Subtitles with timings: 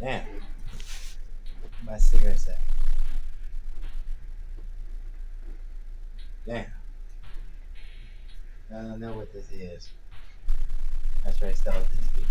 [0.00, 0.24] Damn.
[1.86, 2.58] My cigarettes at?
[6.46, 6.66] Damn.
[8.70, 9.88] I don't know what this is.
[11.24, 12.26] That's right, with this beat.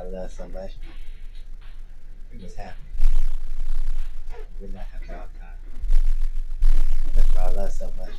[0.00, 0.72] Gotta love somebody.
[2.32, 2.78] We was happy.
[4.58, 5.58] We're not happy all time.
[7.14, 8.14] That's why I love so much.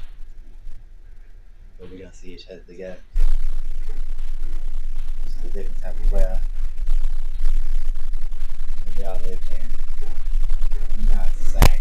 [1.79, 2.99] But we don't see each other together.
[5.25, 6.39] It's a different type of world.
[8.95, 11.15] We all live there.
[11.15, 11.80] Not the same.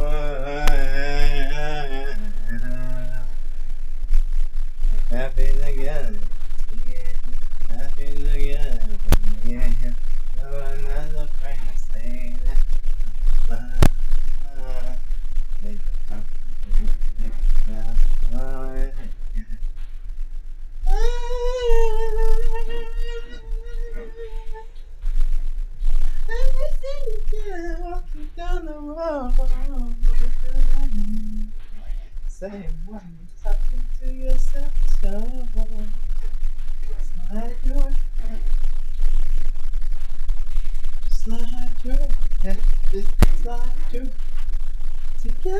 [33.43, 34.71] talking to yourself,
[35.01, 35.09] so
[37.29, 37.91] slide your,
[41.09, 42.07] slide your,
[42.43, 42.55] yeah,
[42.91, 43.09] just
[43.41, 43.61] slide
[43.91, 44.05] your
[45.21, 45.59] together.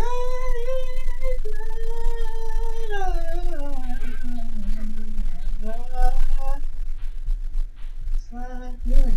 [8.29, 9.11] Slide your,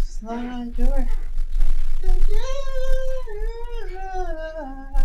[0.00, 1.08] slide your
[2.00, 2.61] together.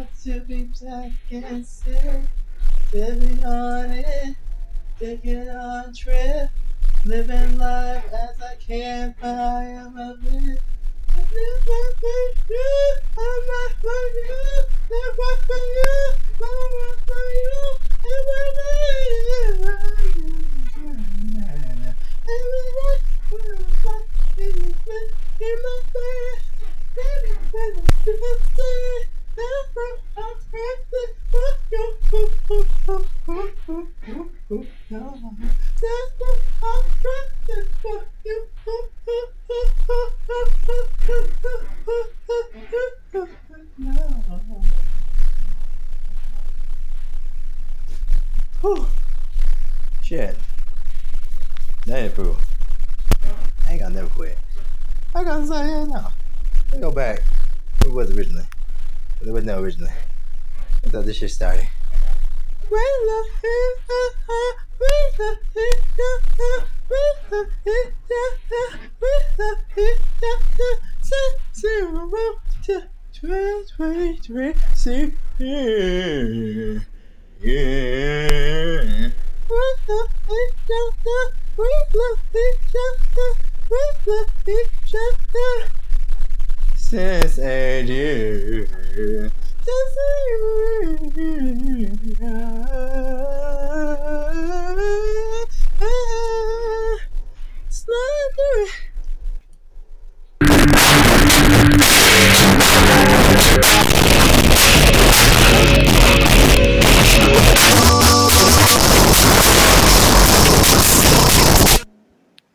[0.00, 2.22] want to be back and sit,
[2.94, 4.34] living on it,
[4.98, 6.48] taking on trip,
[7.04, 10.58] living life as I can, but I am a bit.
[11.12, 11.36] For
[28.56, 29.09] you,
[48.60, 48.86] Whew.
[50.02, 50.36] Shit.
[51.86, 52.44] That improved.
[53.66, 54.38] I ain't gonna never quit.
[55.14, 56.06] I gotta say yeah, no.
[56.72, 57.20] Me go back.
[57.80, 58.44] It was originally.
[59.22, 59.92] It was no originally.
[60.84, 61.68] I thought this shit started.
[86.76, 89.30] Since a year, year.